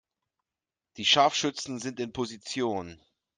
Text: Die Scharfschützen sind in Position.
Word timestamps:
Die 0.97 1.05
Scharfschützen 1.05 1.77
sind 1.77 1.99
in 1.99 2.11
Position. 2.11 2.99